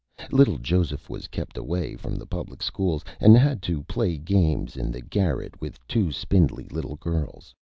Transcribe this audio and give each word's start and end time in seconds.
Little 0.31 0.57
Joseph 0.57 1.11
was 1.11 1.27
kept 1.27 1.59
away 1.59 1.95
from 1.95 2.15
the 2.15 2.25
Public 2.25 2.63
Schools, 2.63 3.05
and 3.19 3.37
had 3.37 3.61
to 3.61 3.83
Play 3.83 4.17
Games 4.17 4.75
in 4.75 4.89
the 4.91 4.99
Garret 5.01 5.61
with 5.61 5.77
two 5.87 6.11
Spindly 6.11 6.67
Little 6.69 6.95
Girls. 6.95 7.53